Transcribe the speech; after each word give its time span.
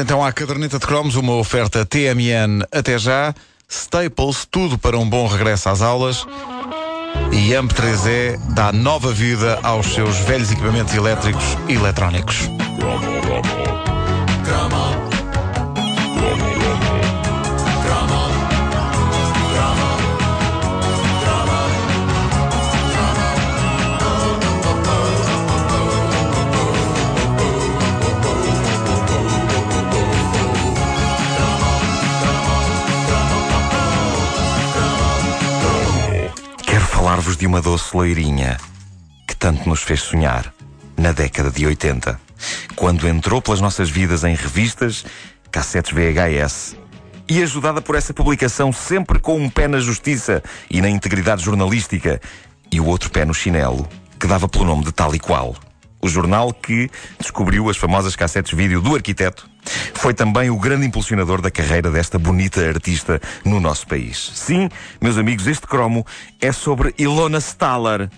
então 0.00 0.24
à 0.24 0.32
caderneta 0.32 0.78
de 0.78 0.86
cromos, 0.86 1.16
uma 1.16 1.34
oferta 1.34 1.84
TMN 1.84 2.64
até 2.72 2.98
já, 2.98 3.34
Staples, 3.68 4.46
tudo 4.50 4.78
para 4.78 4.98
um 4.98 5.08
bom 5.08 5.26
regresso 5.26 5.68
às 5.68 5.82
aulas. 5.82 6.26
E 7.32 7.50
AMP3E 7.50 8.38
dá 8.54 8.72
nova 8.72 9.12
vida 9.12 9.58
aos 9.62 9.86
seus 9.94 10.16
velhos 10.18 10.50
equipamentos 10.50 10.94
elétricos 10.94 11.44
e 11.68 11.74
eletrónicos. 11.74 12.48
De 37.40 37.46
uma 37.46 37.62
doce 37.62 37.96
loirinha 37.96 38.58
que 39.26 39.34
tanto 39.34 39.66
nos 39.66 39.82
fez 39.82 40.02
sonhar 40.02 40.52
na 40.94 41.10
década 41.10 41.50
de 41.50 41.66
80, 41.66 42.20
quando 42.76 43.08
entrou 43.08 43.40
pelas 43.40 43.62
nossas 43.62 43.88
vidas 43.88 44.24
em 44.24 44.34
revistas, 44.34 45.06
cassetes 45.50 45.90
VHS 45.90 46.76
e 47.26 47.42
ajudada 47.42 47.80
por 47.80 47.94
essa 47.94 48.12
publicação 48.12 48.70
sempre 48.70 49.18
com 49.18 49.38
um 49.38 49.48
pé 49.48 49.66
na 49.66 49.80
justiça 49.80 50.42
e 50.70 50.82
na 50.82 50.90
integridade 50.90 51.42
jornalística 51.42 52.20
e 52.70 52.78
o 52.78 52.84
outro 52.84 53.10
pé 53.10 53.24
no 53.24 53.32
chinelo, 53.32 53.88
que 54.18 54.26
dava 54.26 54.46
pelo 54.46 54.66
nome 54.66 54.84
de 54.84 54.92
tal 54.92 55.14
e 55.14 55.18
qual. 55.18 55.56
O 56.02 56.08
jornal 56.08 56.52
que 56.52 56.90
descobriu 57.18 57.68
as 57.68 57.76
famosas 57.76 58.16
cassetes 58.16 58.52
vídeo 58.56 58.80
do 58.80 58.94
arquiteto 58.94 59.48
foi 59.94 60.14
também 60.14 60.48
o 60.50 60.56
grande 60.56 60.86
impulsionador 60.86 61.42
da 61.42 61.50
carreira 61.50 61.90
desta 61.90 62.18
bonita 62.18 62.66
artista 62.66 63.20
no 63.44 63.60
nosso 63.60 63.86
país. 63.86 64.32
Sim, 64.34 64.68
meus 65.00 65.18
amigos, 65.18 65.46
este 65.46 65.66
cromo 65.66 66.06
é 66.40 66.52
sobre 66.52 66.94
Ilona 66.96 67.38
Staller. 67.38 68.08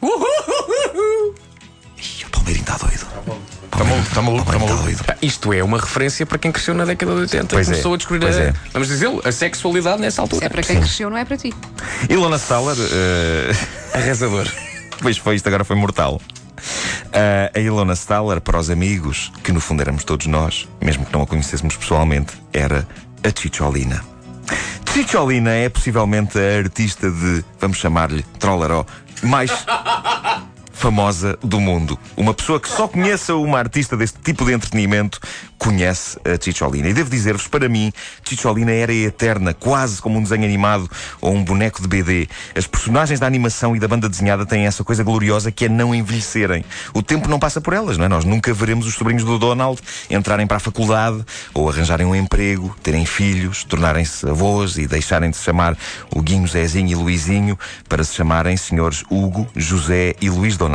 Ih, 1.98 2.24
o 2.24 2.30
Palmeirinho 2.30 2.62
está 2.62 2.76
doido. 2.76 3.06
Está 3.64 3.84
maluco, 3.84 4.08
está 4.08 4.22
maluco, 4.22 4.42
está 4.42 4.58
Palmeirinho 4.58 4.90
está 4.90 5.12
maluco. 5.12 5.26
Isto 5.26 5.52
é 5.52 5.64
uma 5.64 5.78
referência 5.78 6.24
para 6.24 6.38
quem 6.38 6.52
cresceu 6.52 6.74
na 6.74 6.84
década 6.84 7.14
de 7.14 7.20
80 7.20 7.46
Pois 7.48 7.66
e 7.66 7.70
é, 7.70 7.72
começou 7.72 7.94
a 7.94 7.96
descobrir, 7.96 8.26
a, 8.26 8.30
é. 8.30 8.54
vamos 8.72 8.88
dizê-lo, 8.88 9.20
a 9.24 9.32
sexualidade 9.32 10.00
nessa 10.00 10.22
altura. 10.22 10.40
Se 10.40 10.46
é 10.46 10.48
para 10.48 10.62
quem 10.62 10.76
cresceu, 10.78 11.10
não 11.10 11.16
é 11.16 11.24
para 11.24 11.36
ti. 11.36 11.52
Ilona 12.08 12.38
Staller, 12.38 12.76
eh, 12.78 13.98
Arrasador. 13.98 14.46
pois 15.02 15.18
foi 15.18 15.34
isto, 15.34 15.48
agora 15.48 15.64
foi 15.64 15.74
mortal. 15.76 16.20
A 17.12 17.58
Ilona 17.58 17.94
Staller, 17.94 18.40
para 18.40 18.58
os 18.58 18.70
amigos, 18.70 19.30
que 19.42 19.52
no 19.52 19.60
fundo 19.60 19.82
éramos 19.82 20.04
todos 20.04 20.26
nós, 20.26 20.68
mesmo 20.80 21.04
que 21.04 21.12
não 21.12 21.22
a 21.22 21.26
conhecêssemos 21.26 21.76
pessoalmente, 21.76 22.32
era 22.52 22.86
a 23.22 23.40
Chicholina. 23.40 24.02
Chicholina 24.92 25.50
é 25.50 25.68
possivelmente 25.68 26.38
a 26.38 26.58
artista 26.58 27.10
de, 27.10 27.44
vamos 27.58 27.78
chamar-lhe, 27.78 28.22
Trollaró, 28.38 28.84
mais 29.22 29.50
famosa 30.82 31.38
do 31.40 31.60
mundo. 31.60 31.96
Uma 32.16 32.34
pessoa 32.34 32.58
que 32.58 32.68
só 32.68 32.88
conheça 32.88 33.36
uma 33.36 33.56
artista 33.56 33.96
deste 33.96 34.18
tipo 34.18 34.44
de 34.44 34.52
entretenimento 34.52 35.20
conhece 35.56 36.18
a 36.24 36.36
Chicholina. 36.42 36.88
E 36.88 36.92
devo 36.92 37.08
dizer-vos, 37.08 37.46
para 37.46 37.68
mim, 37.68 37.92
Chicholina 38.24 38.72
era 38.72 38.92
eterna, 38.92 39.54
quase 39.54 40.02
como 40.02 40.18
um 40.18 40.22
desenho 40.24 40.44
animado 40.44 40.90
ou 41.20 41.32
um 41.32 41.44
boneco 41.44 41.80
de 41.80 41.86
BD. 41.86 42.28
As 42.56 42.66
personagens 42.66 43.20
da 43.20 43.28
animação 43.28 43.76
e 43.76 43.78
da 43.78 43.86
banda 43.86 44.08
desenhada 44.08 44.44
têm 44.44 44.66
essa 44.66 44.82
coisa 44.82 45.04
gloriosa 45.04 45.52
que 45.52 45.66
é 45.66 45.68
não 45.68 45.94
envelhecerem. 45.94 46.64
O 46.92 47.00
tempo 47.00 47.28
não 47.28 47.38
passa 47.38 47.60
por 47.60 47.74
elas, 47.74 47.96
não 47.96 48.06
é? 48.06 48.08
Nós 48.08 48.24
nunca 48.24 48.52
veremos 48.52 48.84
os 48.84 48.94
sobrinhos 48.94 49.22
do 49.22 49.38
Donald 49.38 49.80
entrarem 50.10 50.48
para 50.48 50.56
a 50.56 50.60
faculdade 50.60 51.24
ou 51.54 51.70
arranjarem 51.70 52.04
um 52.08 52.16
emprego, 52.16 52.74
terem 52.82 53.06
filhos, 53.06 53.62
tornarem-se 53.62 54.28
avós 54.28 54.76
e 54.78 54.88
deixarem 54.88 55.30
de 55.30 55.36
se 55.36 55.44
chamar 55.44 55.78
o 56.12 56.20
Guinho, 56.20 56.48
Zezinho 56.48 56.90
e 56.90 56.94
Luizinho 56.96 57.56
para 57.88 58.02
se 58.02 58.16
chamarem 58.16 58.56
senhores 58.56 59.04
Hugo, 59.08 59.46
José 59.54 60.16
e 60.20 60.28
Luís 60.28 60.56
Donald. 60.56 60.71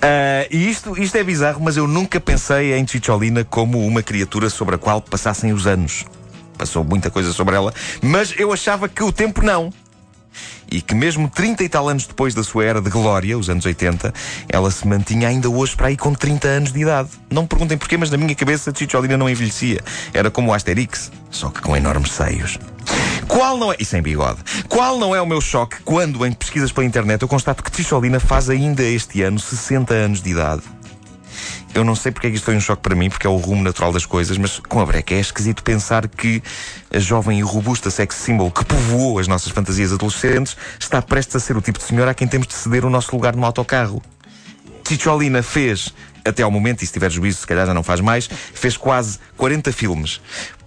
Ah, 0.00 0.46
e 0.50 0.68
isto, 0.68 1.00
isto 1.00 1.16
é 1.16 1.24
bizarro, 1.24 1.60
mas 1.62 1.76
eu 1.76 1.86
nunca 1.86 2.20
pensei 2.20 2.74
em 2.74 2.86
Chicholina 2.86 3.44
como 3.44 3.84
uma 3.86 4.02
criatura 4.02 4.48
sobre 4.48 4.74
a 4.74 4.78
qual 4.78 5.00
passassem 5.00 5.52
os 5.52 5.66
anos. 5.66 6.04
Passou 6.56 6.84
muita 6.84 7.10
coisa 7.10 7.32
sobre 7.32 7.56
ela, 7.56 7.72
mas 8.00 8.34
eu 8.38 8.52
achava 8.52 8.88
que 8.88 9.02
o 9.02 9.12
tempo 9.12 9.42
não. 9.42 9.72
E 10.70 10.80
que 10.80 10.94
mesmo 10.94 11.28
30 11.28 11.64
e 11.64 11.68
tal 11.68 11.88
anos 11.88 12.06
depois 12.06 12.34
da 12.34 12.42
sua 12.42 12.64
era 12.64 12.80
de 12.80 12.88
glória, 12.88 13.36
os 13.36 13.50
anos 13.50 13.66
80, 13.66 14.12
ela 14.48 14.70
se 14.70 14.86
mantinha 14.86 15.28
ainda 15.28 15.50
hoje 15.50 15.76
para 15.76 15.88
aí 15.88 15.96
com 15.96 16.14
30 16.14 16.48
anos 16.48 16.72
de 16.72 16.80
idade. 16.80 17.10
Não 17.30 17.42
me 17.42 17.48
perguntem 17.48 17.76
porquê, 17.76 17.96
mas 17.98 18.10
na 18.10 18.16
minha 18.16 18.34
cabeça 18.34 18.72
Chicholina 18.74 19.16
não 19.16 19.28
envelhecia. 19.28 19.80
Era 20.14 20.30
como 20.30 20.50
o 20.50 20.54
Asterix, 20.54 21.12
só 21.30 21.50
que 21.50 21.60
com 21.60 21.76
enormes 21.76 22.12
seios. 22.12 22.58
Qual 23.32 23.56
não 23.56 23.72
é. 23.72 23.76
E 23.78 23.84
sem 23.84 24.02
bigode. 24.02 24.40
Qual 24.68 24.98
não 24.98 25.16
é 25.16 25.22
o 25.22 25.26
meu 25.26 25.40
choque 25.40 25.78
quando, 25.84 26.26
em 26.26 26.32
pesquisas 26.32 26.70
pela 26.70 26.86
internet, 26.86 27.22
eu 27.22 27.28
constato 27.28 27.64
que 27.64 27.70
Ticholina 27.70 28.20
faz 28.20 28.50
ainda 28.50 28.82
este 28.82 29.22
ano 29.22 29.38
60 29.38 29.94
anos 29.94 30.22
de 30.22 30.30
idade? 30.30 30.62
Eu 31.74 31.82
não 31.82 31.94
sei 31.94 32.12
porque 32.12 32.26
é 32.26 32.30
que 32.30 32.36
isto 32.36 32.44
foi 32.44 32.54
um 32.54 32.60
choque 32.60 32.82
para 32.82 32.94
mim, 32.94 33.08
porque 33.08 33.26
é 33.26 33.30
o 33.30 33.36
rumo 33.36 33.62
natural 33.62 33.90
das 33.90 34.04
coisas, 34.04 34.36
mas 34.36 34.58
com 34.58 34.78
a 34.80 34.84
breca 34.84 35.14
é 35.14 35.20
esquisito 35.20 35.64
pensar 35.64 36.06
que 36.06 36.42
a 36.94 36.98
jovem 36.98 37.38
e 37.38 37.42
robusta 37.42 37.90
sex 37.90 38.16
symbol 38.16 38.50
que 38.50 38.66
povoou 38.66 39.18
as 39.18 39.26
nossas 39.26 39.50
fantasias 39.50 39.94
adolescentes 39.94 40.54
está 40.78 41.00
prestes 41.00 41.36
a 41.36 41.40
ser 41.40 41.56
o 41.56 41.62
tipo 41.62 41.78
de 41.78 41.86
senhora 41.86 42.10
a 42.10 42.14
quem 42.14 42.28
temos 42.28 42.46
de 42.46 42.52
ceder 42.52 42.84
o 42.84 42.90
nosso 42.90 43.16
lugar 43.16 43.34
no 43.34 43.46
autocarro. 43.46 44.02
Ticholina 44.84 45.42
fez, 45.42 45.94
até 46.22 46.42
ao 46.42 46.50
momento, 46.50 46.82
e 46.82 46.86
se 46.86 46.92
tiver 46.92 47.10
juízo, 47.10 47.38
se 47.38 47.46
calhar 47.46 47.66
já 47.66 47.72
não 47.72 47.82
faz 47.82 48.02
mais, 48.02 48.28
fez 48.52 48.76
quase 48.76 49.18
40 49.38 49.72
filmes. 49.72 50.20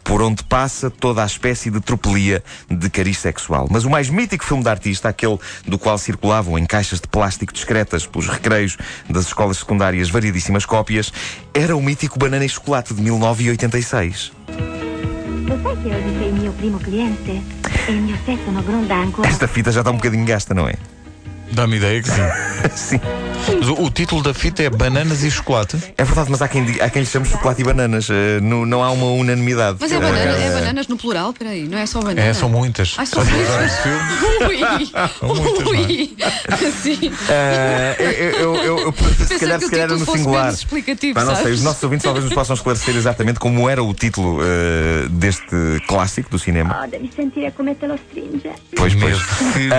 Por 0.06 0.22
onde 0.22 0.42
passa 0.46 0.90
toda 0.90 1.22
a 1.22 1.26
espécie 1.26 1.70
de 1.70 1.82
tropelia 1.82 2.42
de 2.70 2.90
cariz 2.90 3.18
sexual. 3.18 3.68
Mas 3.70 3.84
o 3.84 3.90
mais 3.90 4.10
mítico 4.10 4.46
filme 4.46 4.64
da 4.64 4.72
artista, 4.72 5.10
aquele 5.10 5.38
do 5.68 5.78
qual 5.78 5.98
circulavam 5.98 6.58
em 6.58 6.66
caixas 6.66 7.02
de 7.02 7.08
plástico 7.10 7.52
discretas 7.52 8.08
pelos 8.08 8.30
recreios 8.30 8.78
das 9.10 9.26
escolas 9.26 9.58
secundárias 9.58 10.10
variedíssimas 10.10 10.66
cópias, 10.66 11.12
era 11.54 11.76
o 11.76 11.82
mítico 11.82 12.18
Banana 12.18 12.46
e 12.46 12.50
Chocolate 12.50 12.94
de 12.94 13.02
1986. 13.02 14.32
Lo 15.46 15.60
sai 15.62 15.76
che 15.84 15.94
oggi 15.94 16.16
sei 16.18 16.30
il 16.30 16.34
mio 16.34 16.52
primo 16.54 16.80
cliente? 16.80 17.42
E. 17.88 19.28
Esta 19.28 19.48
fita 19.48 19.72
já 19.72 19.82
está 19.82 19.92
um 19.92 19.98
bocadinho 19.98 20.26
gasta, 20.26 20.56
não 20.56 20.68
é? 20.68 20.74
Dá-me 21.52 21.78
ideia 21.78 22.02
que 22.02 22.10
sim. 22.10 22.22
Sim. 22.76 23.00
Mas 23.60 23.70
o, 23.70 23.84
o 23.84 23.90
título 23.92 24.24
da 24.24 24.34
fita 24.34 24.64
é 24.64 24.70
Bananas 24.70 25.24
e 25.24 25.30
Chocolate. 25.30 25.78
É 25.98 26.04
verdade, 26.04 26.32
mas 26.32 26.42
há 26.42 26.48
quem, 26.48 26.66
há 26.82 26.90
quem 26.90 27.04
lhe 27.04 27.08
chame 27.08 27.26
chocolate 27.28 27.62
e 27.62 27.64
bananas. 27.64 28.10
Eh, 28.10 28.40
não, 28.42 28.66
não 28.66 28.84
há 28.84 28.90
uma 28.92 29.06
unanimidade. 29.06 29.78
Mas 29.80 29.92
é, 29.92 30.00
banana, 30.00 30.32
é 30.32 30.52
bananas 30.52 30.88
no 30.88 30.98
plural, 30.98 31.32
peraí, 31.32 31.68
não 31.68 31.78
é 31.78 31.86
só 31.86 32.02
banana. 32.02 32.22
É, 32.28 32.34
são 32.34 32.50
muitas. 32.50 32.96
Ai, 32.98 33.06
são 33.06 33.24
muitas. 33.24 33.72
esse 33.72 33.82
filme. 33.84 34.00
Ui! 34.48 34.58
muitas, 35.22 35.68
é? 35.68 35.70
Ui! 35.70 36.18
Sim. 36.82 37.12
Eh, 37.30 37.96
eu, 38.40 38.56
eu, 38.56 38.56
eu, 38.56 38.80
eu- 38.80 38.94
se 39.28 39.40
calhar, 39.40 39.60
se 39.60 39.80
era 39.80 39.96
no 39.96 40.06
singular. 40.06 40.52
explicativo, 40.52 41.14
Pá, 41.14 41.24
não 41.26 41.36
sei, 41.36 41.54
os 41.54 41.62
nossos 41.64 41.84
ouvintes 41.84 42.04
talvez 42.04 42.26
nos 42.26 42.34
possam 42.34 42.56
esclarecer 42.56 42.96
exatamente 42.96 43.40
como 43.40 43.70
era 43.70 43.84
o 43.84 43.94
título 43.94 44.40
eh, 44.42 45.08
deste 45.12 45.46
clássico 45.88 46.32
do 46.32 46.40
cinema. 46.40 46.84
Oh, 46.84 47.52
come 47.56 47.76
te 47.76 47.88
lo 47.88 47.96
stringe. 47.96 48.52
Pois, 48.76 48.96
pois. 48.96 49.18
Mesmo. 49.56 49.74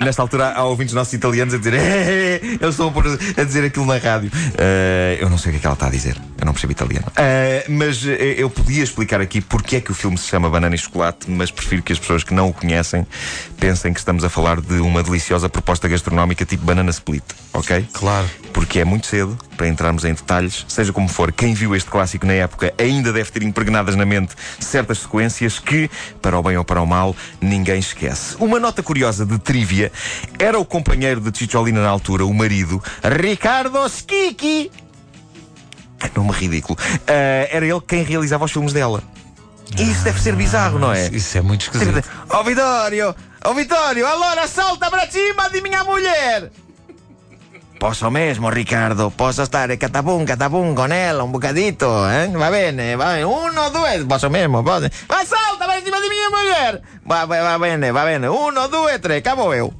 Nesta 0.00 0.22
altura 0.22 0.52
há 0.52 0.64
ouvintes 0.64 0.94
nossos 0.94 1.01
italianos 1.12 1.54
a 1.54 1.58
dizer 1.58 1.72
"Eh, 1.80 2.40
eles 2.60 2.70
estão 2.74 2.88
a, 2.88 2.92
pôr- 2.92 3.18
a 3.36 3.44
dizer 3.44 3.64
aquilo 3.64 3.86
na 3.86 3.96
rádio. 3.96 4.30
Eh, 4.58 5.16
eu 5.20 5.30
não 5.30 5.38
sei 5.38 5.50
o 5.50 5.52
que 5.52 5.56
é 5.58 5.60
que 5.60 5.66
ela 5.66 5.74
está 5.74 5.86
a 5.86 5.90
dizer. 5.90 6.16
Eu 6.38 6.44
não 6.44 6.52
percebo 6.52 6.72
italiano. 6.72 7.06
Eh, 7.16 7.64
mas 7.68 8.04
eh, 8.06 8.34
eu 8.36 8.50
podia 8.50 8.82
explicar 8.82 9.20
aqui 9.20 9.40
porque 9.40 9.76
é 9.76 9.80
que 9.80 9.90
o 9.90 9.94
filme 9.94 10.18
se 10.18 10.28
chama 10.28 10.50
Banana 10.50 10.74
e 10.74 10.78
Chocolate, 10.78 11.30
mas 11.30 11.50
prefiro 11.50 11.82
que 11.82 11.92
as 11.92 11.98
pessoas 11.98 12.22
que 12.24 12.34
não 12.34 12.48
o 12.48 12.52
conhecem 12.52 13.06
pensem 13.58 13.92
que 13.92 13.98
estamos 14.00 14.24
a 14.24 14.28
falar 14.28 14.60
de 14.60 14.74
uma 14.74 15.02
deliciosa 15.02 15.48
proposta 15.48 15.88
gastronómica 15.88 16.44
tipo 16.44 16.64
banana 16.64 16.90
split, 16.90 17.22
ok? 17.52 17.86
Claro. 17.92 18.28
Porque 18.52 18.61
é 18.80 18.84
muito 18.84 19.06
cedo 19.06 19.36
para 19.56 19.68
entrarmos 19.68 20.04
em 20.04 20.14
detalhes. 20.14 20.64
Seja 20.68 20.92
como 20.92 21.08
for, 21.08 21.32
quem 21.32 21.54
viu 21.54 21.74
este 21.74 21.90
clássico 21.90 22.26
na 22.26 22.32
época 22.32 22.72
ainda 22.78 23.12
deve 23.12 23.30
ter 23.30 23.42
impregnadas 23.42 23.96
na 23.96 24.04
mente 24.04 24.34
certas 24.58 24.98
sequências 24.98 25.58
que, 25.58 25.90
para 26.20 26.38
o 26.38 26.42
bem 26.42 26.56
ou 26.56 26.64
para 26.64 26.80
o 26.80 26.86
mal, 26.86 27.14
ninguém 27.40 27.78
esquece. 27.78 28.36
Uma 28.38 28.58
nota 28.58 28.82
curiosa 28.82 29.26
de 29.26 29.38
trivia 29.38 29.92
era 30.38 30.58
o 30.58 30.64
companheiro 30.64 31.20
de 31.20 31.38
Chicholina 31.38 31.82
na 31.82 31.88
altura, 31.88 32.24
o 32.24 32.32
marido, 32.32 32.82
Ricardo 33.02 33.78
Schicchi. 33.88 34.70
Que 35.98 36.10
nome 36.18 36.32
ridículo. 36.32 36.78
Ah, 37.06 37.48
era 37.50 37.66
ele 37.66 37.80
quem 37.80 38.02
realizava 38.02 38.44
os 38.44 38.52
filmes 38.52 38.72
dela. 38.72 39.02
E 39.78 39.90
isso 39.90 40.04
deve 40.04 40.20
ser 40.20 40.34
bizarro, 40.34 40.78
não 40.78 40.92
é? 40.92 41.08
Isso 41.08 41.38
é 41.38 41.40
muito 41.40 41.62
esquisito. 41.62 42.02
Ó 42.28 42.42
Vitório! 42.42 43.14
Ó 43.44 43.54
Vitório! 43.54 44.06
Allora 44.06 44.46
salta 44.46 44.90
para 44.90 45.10
cima 45.10 45.48
di 45.48 45.62
minha 45.62 45.82
mulher! 45.84 46.50
Posso 47.82 48.10
mesmo, 48.10 48.48
Ricardo, 48.48 49.10
posso 49.10 49.44
stare 49.44 49.76
catabum, 49.76 50.24
catabum 50.24 50.72
con 50.72 50.92
ela 50.92 51.24
un 51.24 51.32
bocadito, 51.32 52.08
eh? 52.08 52.28
Va 52.28 52.48
bene, 52.48 52.94
va 52.94 53.06
bene. 53.06 53.22
Uno, 53.24 53.70
due, 53.70 54.04
posso 54.06 54.30
mesmo, 54.30 54.62
posso. 54.62 54.86
Ma 55.08 55.24
salta 55.24 55.66
para 55.66 55.82
cima 55.82 55.98
di 55.98 56.06
minha 56.06 56.28
mulher! 56.30 56.80
Va, 57.02 57.24
va, 57.24 57.42
va 57.42 57.58
bene, 57.58 57.90
va 57.90 58.04
bene. 58.04 58.28
Uno, 58.28 58.68
due, 58.68 59.00
tre, 59.00 59.16
acabou 59.16 59.52
eu. 59.52 59.72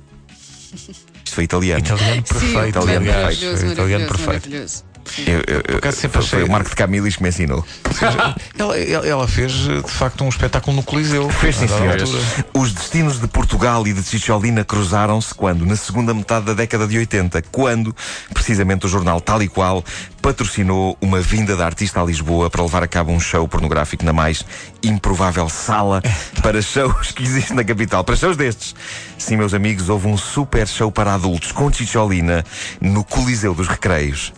Isto 0.74 0.96
foi 1.30 1.44
italiano. 1.44 1.78
Italiano 1.78 2.14
Sim, 2.14 2.22
perfeito, 2.22 2.78
italiano 2.80 3.04
maravilhoso, 3.04 3.66
Italiano 3.66 4.04
maravilhoso, 4.04 4.08
perfeito. 4.08 4.48
maravilhoso. 4.48 4.91
Eu, 5.26 5.40
eu, 5.46 5.62
eu, 5.68 5.76
acaso 5.78 5.96
sempre 5.98 6.18
foi, 6.20 6.26
foi 6.28 6.38
achei- 6.40 6.48
o 6.48 6.52
Marco 6.52 6.70
de 6.70 6.76
Camilis 6.76 7.16
que 7.16 7.22
me 7.22 7.28
ensinou. 7.28 7.64
ela, 8.58 8.78
ela- 8.78 9.06
ela 9.06 9.28
fez 9.28 9.52
de 9.52 9.82
facto 9.86 10.24
um 10.24 10.28
espetáculo 10.28 10.76
no 10.76 10.82
Coliseu. 10.82 11.28
Fez 11.28 11.56
sim, 11.56 11.68
senhor. 11.68 12.00
altura. 12.00 12.20
Os 12.54 12.72
destinos 12.72 13.20
de 13.20 13.26
Portugal 13.28 13.86
e 13.86 13.92
de 13.92 14.02
Cicciolina 14.02 14.64
cruzaram-se 14.64 15.34
quando? 15.34 15.66
Na 15.66 15.76
segunda 15.76 16.14
metade 16.14 16.46
da 16.46 16.54
década 16.54 16.86
de 16.86 16.96
80, 16.98 17.42
quando, 17.50 17.94
precisamente, 18.32 18.86
o 18.86 18.88
jornal 18.88 19.20
Tal 19.20 19.42
e 19.42 19.48
Qual 19.48 19.84
patrocinou 20.22 20.96
uma 21.00 21.20
vinda 21.20 21.56
da 21.56 21.66
artista 21.66 22.00
a 22.00 22.04
Lisboa 22.04 22.48
para 22.48 22.62
levar 22.62 22.82
a 22.82 22.86
cabo 22.88 23.10
um 23.10 23.18
show 23.20 23.46
pornográfico 23.48 24.04
na 24.04 24.12
mais 24.12 24.44
improvável 24.82 25.48
sala 25.48 26.00
para 26.42 26.62
shows 26.62 27.10
que 27.10 27.22
existe 27.24 27.52
na 27.52 27.64
capital. 27.64 28.04
Para 28.04 28.14
shows 28.16 28.36
destes. 28.36 28.74
Sim, 29.18 29.36
meus 29.36 29.52
amigos, 29.52 29.88
houve 29.88 30.06
um 30.06 30.16
super 30.16 30.66
show 30.66 30.90
para 30.92 31.14
adultos 31.14 31.50
com 31.52 31.72
Cicciolina 31.72 32.44
no 32.80 33.02
Coliseu 33.04 33.52
dos 33.54 33.66
Recreios 33.68 34.32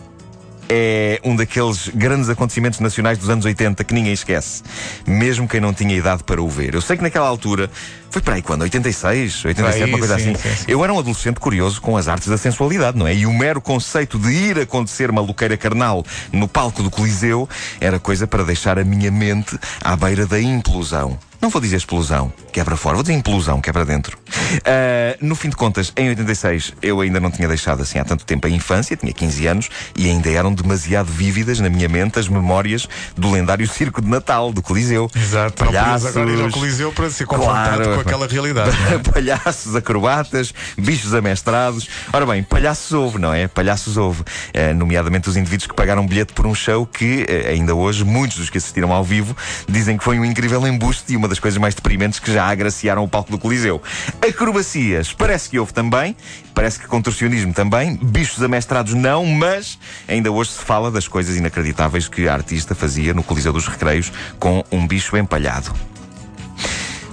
é 0.69 1.19
um 1.23 1.35
daqueles 1.35 1.89
grandes 1.89 2.29
acontecimentos 2.29 2.79
nacionais 2.79 3.17
dos 3.17 3.29
anos 3.29 3.45
80 3.45 3.83
que 3.83 3.93
ninguém 3.93 4.13
esquece, 4.13 4.63
mesmo 5.05 5.47
quem 5.47 5.59
não 5.59 5.73
tinha 5.73 5.95
idade 5.95 6.23
para 6.23 6.41
o 6.41 6.49
ver. 6.49 6.73
Eu 6.73 6.81
sei 6.81 6.97
que 6.97 7.03
naquela 7.03 7.27
altura, 7.27 7.69
foi 8.09 8.21
para 8.21 8.35
aí 8.35 8.41
quando? 8.41 8.61
86, 8.63 9.45
87, 9.45 9.79
Vai, 9.79 9.89
uma 9.89 9.99
coisa 9.99 10.17
sim, 10.19 10.31
assim. 10.31 10.49
sim, 10.49 10.55
sim. 10.55 10.65
Eu 10.67 10.83
era 10.83 10.93
um 10.93 10.99
adolescente 10.99 11.39
curioso 11.39 11.81
com 11.81 11.97
as 11.97 12.07
artes 12.07 12.27
da 12.27 12.37
sensualidade, 12.37 12.97
não 12.97 13.07
é? 13.07 13.13
E 13.13 13.25
o 13.25 13.33
mero 13.33 13.61
conceito 13.61 14.17
de 14.17 14.29
ir 14.29 14.59
acontecer 14.59 15.09
uma 15.09 15.21
loqueira 15.21 15.57
carnal 15.57 16.05
no 16.31 16.47
palco 16.47 16.81
do 16.81 16.89
Coliseu 16.89 17.47
era 17.79 17.99
coisa 17.99 18.25
para 18.25 18.43
deixar 18.43 18.79
a 18.79 18.83
minha 18.83 19.11
mente 19.11 19.57
à 19.81 19.95
beira 19.95 20.25
da 20.25 20.39
implosão. 20.39 21.17
Não 21.41 21.49
vou 21.49 21.61
dizer 21.61 21.75
explosão, 21.75 22.33
que 22.51 22.59
é 22.59 22.63
para 22.63 22.75
fora, 22.75 22.95
vou 22.95 23.03
dizer 23.03 23.13
implosão, 23.13 23.61
que 23.61 23.69
é 23.69 23.73
para 23.73 23.83
dentro. 23.83 24.17
Ah, 24.65 25.17
no 25.21 25.35
fim 25.35 25.49
de 25.49 25.55
contas, 25.55 25.91
em 25.95 26.09
86, 26.09 26.73
eu 26.81 26.99
ainda 27.01 27.19
não 27.19 27.31
tinha 27.31 27.47
deixado 27.47 27.81
assim 27.81 27.99
há 27.99 28.03
tanto 28.05 28.25
tempo 28.25 28.47
a 28.47 28.49
infância, 28.49 28.95
tinha 28.95 29.11
15 29.13 29.47
anos, 29.47 29.69
e 29.95 30.07
ainda 30.09 30.29
eram 30.29 30.53
demasiado 30.53 31.07
vívidas 31.11 31.59
na 31.59 31.69
minha 31.69 31.87
mente 31.89 32.19
as 32.19 32.27
memórias 32.27 32.87
do 33.15 33.31
lendário 33.31 33.67
circo 33.67 34.01
de 34.01 34.07
Natal, 34.09 34.51
do 34.51 34.61
Coliseu. 34.61 35.09
Exato, 35.15 35.65
Palhaços, 35.65 36.07
agora 36.15 36.31
ir 36.31 36.41
ao 36.41 36.49
Coliseu 36.49 36.91
para 36.91 37.09
ser 37.09 37.25
confrontado 37.25 37.83
Claro. 37.83 37.95
com 37.95 38.01
aquela 38.01 38.27
realidade. 38.27 38.75
é? 38.93 38.97
palhaços, 39.11 39.75
acrobatas, 39.75 40.53
bichos 40.77 41.13
amestrados. 41.13 41.87
Ora 42.11 42.25
bem, 42.25 42.43
palhaços 42.43 42.91
houve, 42.91 43.17
não 43.19 43.33
é? 43.33 43.47
Palhaços 43.47 43.97
houve. 43.97 44.23
Eh, 44.53 44.73
nomeadamente 44.73 45.29
os 45.29 45.37
indivíduos 45.37 45.67
que 45.67 45.73
pagaram 45.73 46.05
bilhete 46.05 46.33
por 46.33 46.45
um 46.45 46.53
show 46.55 46.85
que, 46.85 47.25
eh, 47.27 47.49
ainda 47.51 47.73
hoje, 47.75 48.03
muitos 48.03 48.37
dos 48.37 48.49
que 48.49 48.57
assistiram 48.57 48.91
ao 48.91 49.03
vivo 49.03 49.35
dizem 49.67 49.97
que 49.97 50.03
foi 50.03 50.19
um 50.19 50.25
incrível 50.25 50.65
embuste 50.67 51.13
e 51.13 51.17
uma 51.17 51.27
das 51.27 51.39
coisas 51.39 51.57
mais 51.59 51.73
deprimentes 51.75 52.19
que 52.19 52.31
já 52.33 52.45
agraciaram 52.45 53.03
o 53.03 53.07
palco 53.07 53.31
do 53.31 53.37
Coliseu. 53.37 53.81
Acrobacias, 54.25 55.13
parece 55.13 55.49
que 55.49 55.59
houve 55.59 55.73
também. 55.73 56.15
Parece 56.53 56.79
que 56.79 56.87
contorcionismo 56.87 57.53
também. 57.53 57.95
Bichos 57.95 58.41
amestrados 58.41 58.93
não, 58.93 59.25
mas 59.25 59.77
ainda 60.07 60.31
hoje 60.31 60.51
se 60.51 60.63
fala 60.63 60.89
das 60.89 61.07
coisas 61.07 61.35
inacreditáveis 61.35 62.07
que 62.07 62.27
a 62.27 62.33
artista 62.33 62.73
fazia 62.73 63.13
no 63.13 63.23
Coliseu 63.23 63.53
dos 63.53 63.67
Recreios 63.67 64.11
com 64.39 64.63
um 64.71 64.87
bicho 64.87 65.15
empalhado. 65.15 65.71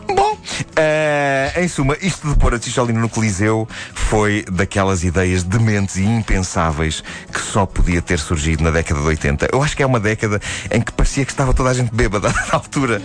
Bom, 0.09 0.39
eh, 0.77 1.53
em 1.57 1.69
suma, 1.69 1.97
isto 2.01 2.29
de 2.29 2.39
pôr 2.39 2.55
a 2.55 2.59
Ticholina 2.59 3.01
no 3.01 3.09
Coliseu 3.09 3.69
foi 3.95 4.45
daquelas 4.51 5.05
ideias 5.05 5.43
dementes 5.43 5.97
e 5.97 6.05
impensáveis 6.05 7.03
que 7.33 7.41
só 7.41 7.67
podia 7.67 8.01
ter 8.01 8.19
surgido 8.19 8.63
na 8.65 8.71
década 8.71 9.01
de 9.01 9.07
80. 9.07 9.49
Eu 9.53 9.63
acho 9.63 9.77
que 9.77 9.83
é 9.83 9.87
uma 9.87 10.01
década 10.01 10.41
em 10.71 10.81
que 10.81 10.93
parecia 10.93 11.25
que 11.25 11.33
estava 11.33 11.53
toda 11.53 11.71
a 11.71 11.75
gente 11.75 11.95
bêbada 11.95 12.29
na 12.49 12.55
altura. 12.55 13.03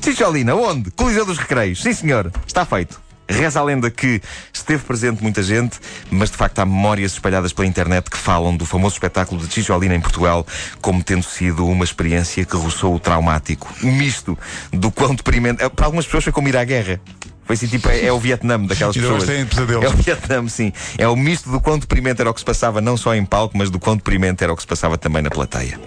Ticholina, 0.00 0.54
onde? 0.54 0.90
Coliseu 0.90 1.26
dos 1.26 1.38
Recreios. 1.38 1.82
Sim, 1.82 1.92
senhor, 1.92 2.32
está 2.46 2.64
feito. 2.64 3.04
Reza 3.28 3.60
a 3.60 3.64
lenda 3.64 3.90
que 3.90 4.20
esteve 4.52 4.82
presente 4.82 5.22
muita 5.22 5.42
gente, 5.42 5.78
mas 6.10 6.30
de 6.30 6.36
facto 6.36 6.58
há 6.58 6.66
memórias 6.66 7.12
espalhadas 7.12 7.52
pela 7.52 7.66
internet 7.66 8.10
que 8.10 8.18
falam 8.18 8.56
do 8.56 8.66
famoso 8.66 8.94
espetáculo 8.94 9.40
de 9.40 9.48
Ticholina 9.48 9.94
em 9.94 10.00
Portugal 10.00 10.46
como 10.80 11.02
tendo 11.02 11.22
sido 11.22 11.66
uma 11.66 11.84
experiência 11.84 12.44
que 12.44 12.56
roçou 12.56 12.94
o 12.94 13.00
traumático. 13.00 13.72
Misto 13.82 14.38
do 14.72 14.90
quão 14.90 15.14
deprimente. 15.14 15.68
Para 15.70 15.86
algumas 15.86 16.04
pessoas 16.04 16.24
foi 16.24 16.32
como 16.32 16.48
ir 16.48 16.56
à 16.56 16.64
guerra. 16.64 17.00
Foi 17.44 17.54
assim, 17.54 17.66
tipo, 17.66 17.88
é, 17.88 18.06
é 18.06 18.12
o 18.12 18.18
Vietnã 18.18 18.58
daquelas 18.60 18.96
hoje 18.96 19.06
pessoas. 19.06 19.24
têm 19.24 19.44
pesadelos. 19.46 19.84
É 19.84 19.88
o 19.88 19.92
Vietnã, 19.92 20.48
sim. 20.48 20.72
É 20.98 21.08
o 21.08 21.16
misto 21.16 21.50
do 21.50 21.60
quão 21.60 21.78
deprimente 21.78 22.20
era 22.20 22.30
o 22.30 22.34
que 22.34 22.40
se 22.40 22.46
passava 22.46 22.80
não 22.80 22.96
só 22.96 23.14
em 23.14 23.24
palco, 23.24 23.56
mas 23.56 23.70
do 23.70 23.78
quão 23.78 23.96
deprimente 23.96 24.42
era 24.42 24.52
o 24.52 24.56
que 24.56 24.62
se 24.62 24.68
passava 24.68 24.96
também 24.96 25.22
na 25.22 25.30
plateia. 25.30 25.78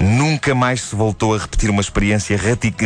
Nunca 0.00 0.54
mais 0.54 0.82
se 0.82 0.96
voltou 0.96 1.34
a 1.34 1.38
repetir 1.38 1.70
uma 1.70 1.80
experiência 1.80 2.36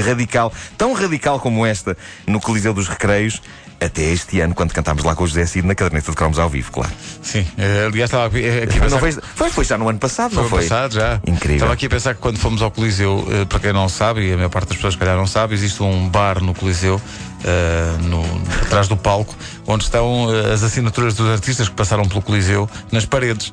radical, 0.04 0.52
tão 0.76 0.92
radical 0.92 1.38
como 1.40 1.64
esta, 1.64 1.96
no 2.26 2.40
Coliseu 2.40 2.74
dos 2.74 2.88
Recreios, 2.88 3.40
até 3.80 4.02
este 4.02 4.40
ano, 4.40 4.54
quando 4.54 4.72
cantámos 4.72 5.04
lá 5.04 5.14
com 5.14 5.24
o 5.24 5.26
José 5.26 5.44
Cid 5.44 5.66
na 5.66 5.74
caderneta 5.74 6.10
de 6.10 6.16
cromos 6.16 6.38
ao 6.38 6.48
vivo, 6.48 6.72
claro. 6.72 6.90
Sim, 7.22 7.46
eh, 7.58 7.84
aliás, 7.86 8.08
estava 8.08 8.26
aqui, 8.26 8.42
eh, 8.42 8.62
aqui 8.62 8.78
a 8.78 8.80
pensar. 8.80 8.98
foi, 8.98 9.12
foi, 9.12 9.50
foi 9.50 9.64
já 9.66 9.76
no 9.76 9.86
ano 9.88 9.98
passado, 9.98 10.32
Foi 10.32 10.42
não 10.44 10.48
foi? 10.50 10.62
passado 10.62 10.94
já. 10.94 11.20
Incrível. 11.26 11.56
Estava 11.56 11.72
aqui 11.74 11.84
a 11.86 11.90
pensar 11.90 12.14
que 12.14 12.20
quando 12.20 12.38
fomos 12.38 12.62
ao 12.62 12.70
Coliseu, 12.70 13.26
eh, 13.30 13.44
para 13.44 13.60
quem 13.60 13.72
não 13.74 13.86
sabe, 13.88 14.22
e 14.22 14.32
a 14.32 14.36
maior 14.36 14.48
parte 14.48 14.68
das 14.68 14.76
pessoas 14.78 14.94
se 14.94 14.98
calhar 14.98 15.16
não 15.16 15.26
sabe, 15.26 15.52
existe 15.54 15.82
um 15.82 16.08
bar 16.08 16.42
no 16.42 16.54
Coliseu, 16.54 16.98
eh, 17.44 17.96
no, 18.02 18.22
atrás 18.62 18.88
do 18.88 18.96
palco, 18.96 19.34
onde 19.66 19.84
estão 19.84 20.28
eh, 20.34 20.52
as 20.52 20.62
assinaturas 20.62 21.14
dos 21.14 21.28
artistas 21.30 21.68
que 21.68 21.74
passaram 21.74 22.04
pelo 22.06 22.22
Coliseu 22.22 22.68
nas 22.90 23.04
paredes. 23.04 23.52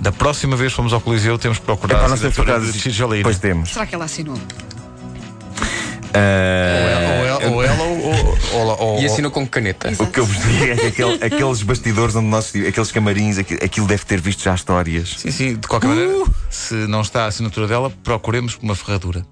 Da 0.00 0.10
próxima 0.10 0.56
vez 0.56 0.72
que 0.72 0.76
fomos 0.76 0.92
ao 0.92 1.00
Coliseu, 1.00 1.38
temos 1.38 1.58
que 1.58 1.64
procurar 1.64 1.94
Epá, 1.98 2.06
a 2.06 2.08
nós 2.08 2.18
temos 2.20 2.32
assinatura 2.32 2.58
procurado- 2.58 2.72
de 2.78 2.80
Cicciolina. 2.82 3.22
Pois 3.22 3.38
temos. 3.38 3.70
Será 3.72 3.86
que 3.86 3.94
ela 3.94 4.04
assinou? 4.06 4.36
Ah, 6.14 7.48
Ou 7.48 7.62
ela, 7.64 8.74
ou, 8.78 9.00
E 9.00 9.06
assinou 9.06 9.30
com 9.30 9.46
caneta. 9.46 9.90
O 9.98 10.06
que 10.06 10.20
eu 10.20 10.26
vos 10.26 10.36
digo 10.42 10.64
é 10.64 10.76
que 10.76 10.86
aquele- 10.88 11.24
aqueles 11.24 11.62
bastidores 11.62 12.14
onde 12.14 12.26
nós 12.28 12.48
aqueles 12.68 12.92
camarins, 12.92 13.38
aqui- 13.38 13.54
aquilo 13.62 13.86
deve 13.86 14.04
ter 14.04 14.20
visto 14.20 14.42
já 14.42 14.54
histórias. 14.54 15.14
Sim, 15.18 15.30
sim, 15.30 15.54
de 15.56 15.66
qualquer 15.66 15.86
maneira, 15.88 16.12
se 16.50 16.74
não 16.74 17.00
está 17.00 17.24
a 17.24 17.26
assinatura 17.28 17.66
dela, 17.66 17.90
procuremos 18.04 18.58
uma 18.62 18.74
ferradura. 18.74 19.24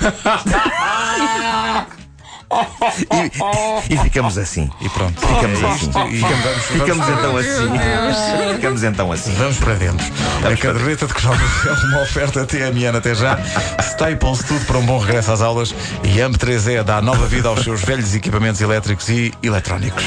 E, 3.90 3.94
e 3.94 3.98
ficamos 3.98 4.38
assim. 4.38 4.70
E 4.80 4.88
pronto. 4.88 5.20
Ficamos 5.20 5.62
É 5.62 5.66
assim. 5.66 5.90
e 6.10 6.18
vamos, 6.18 6.62
Ficamos 6.66 7.06
vamos- 7.06 7.18
então 7.18 7.36
assim. 7.36 8.54
Ficamos 8.54 8.82
então 8.82 9.12
assim. 9.12 9.32
Vamos 9.34 9.58
para 9.58 9.74
dentro. 9.74 10.06
A 10.38 10.56
caderneta 10.56 11.06
de 11.06 11.12
é 11.26 11.86
uma 11.88 12.02
oferta 12.02 12.46
TMN 12.46 12.96
até 12.96 13.14
já. 13.14 13.38
Staples, 13.80 14.38
tudo 14.44 14.64
para 14.64 14.78
um 14.78 14.86
bom 14.86 14.98
regresso 14.98 15.32
às 15.32 15.40
aulas. 15.42 15.74
E 16.02 16.18
AMP3E 16.18 16.82
dá 16.82 17.02
nova 17.02 17.26
vida 17.26 17.48
aos 17.48 17.62
seus 17.62 17.82
velhos 17.82 18.14
equipamentos 18.14 18.60
elétricos 18.60 19.08
e 19.08 19.32
eletrónicos. 19.42 20.04